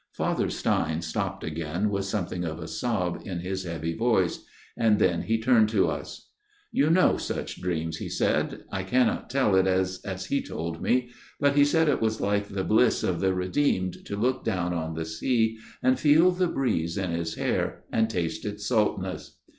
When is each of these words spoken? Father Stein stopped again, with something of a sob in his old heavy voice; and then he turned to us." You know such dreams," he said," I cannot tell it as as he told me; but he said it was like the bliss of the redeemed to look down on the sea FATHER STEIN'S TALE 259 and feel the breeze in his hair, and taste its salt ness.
Father 0.13 0.49
Stein 0.49 1.03
stopped 1.03 1.43
again, 1.43 1.91
with 1.91 2.05
something 2.05 2.43
of 2.43 2.57
a 2.57 2.67
sob 2.67 3.21
in 3.23 3.41
his 3.41 3.63
old 3.67 3.73
heavy 3.75 3.93
voice; 3.95 4.43
and 4.75 4.97
then 4.97 5.21
he 5.21 5.39
turned 5.39 5.69
to 5.69 5.89
us." 5.89 6.31
You 6.71 6.89
know 6.89 7.17
such 7.17 7.61
dreams," 7.61 7.97
he 7.97 8.09
said," 8.09 8.63
I 8.71 8.81
cannot 8.81 9.29
tell 9.29 9.53
it 9.55 9.67
as 9.67 10.01
as 10.03 10.25
he 10.25 10.41
told 10.41 10.81
me; 10.81 11.11
but 11.39 11.55
he 11.55 11.63
said 11.63 11.87
it 11.87 12.01
was 12.01 12.19
like 12.19 12.47
the 12.47 12.63
bliss 12.63 13.03
of 13.03 13.19
the 13.19 13.35
redeemed 13.35 14.03
to 14.07 14.15
look 14.15 14.43
down 14.43 14.73
on 14.73 14.95
the 14.95 15.05
sea 15.05 15.57
FATHER 15.57 15.67
STEIN'S 15.95 16.01
TALE 16.01 16.13
259 16.13 16.27
and 16.27 16.27
feel 16.27 16.31
the 16.47 16.51
breeze 16.51 16.97
in 16.97 17.11
his 17.11 17.35
hair, 17.35 17.83
and 17.91 18.09
taste 18.09 18.43
its 18.43 18.65
salt 18.65 18.99
ness. 18.99 19.37